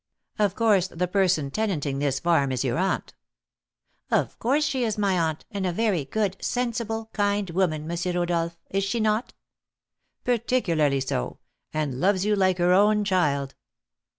Of 0.39 0.55
course, 0.55 0.87
the 0.87 1.07
person 1.07 1.51
tenanting 1.51 1.99
this 1.99 2.19
farm 2.19 2.51
is 2.51 2.63
your 2.63 2.79
aunt." 2.79 3.13
"Of 4.09 4.39
course 4.39 4.63
she 4.65 4.83
is 4.83 4.97
my 4.97 5.15
aunt, 5.15 5.45
and 5.51 5.63
a 5.63 5.71
very 5.71 6.05
good, 6.05 6.37
sensible, 6.43 7.11
kind 7.13 7.47
woman, 7.51 7.83
M. 7.91 8.15
Rodolph, 8.15 8.57
is 8.71 8.83
she 8.83 8.99
not?" 8.99 9.35
"Particularly 10.23 11.01
so, 11.01 11.37
and 11.71 11.99
loves 11.99 12.25
you 12.25 12.35
like 12.35 12.57
her 12.57 12.73
own 12.73 13.03
child." 13.03 13.53